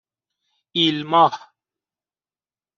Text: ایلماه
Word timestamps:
ایلماه 0.77 1.31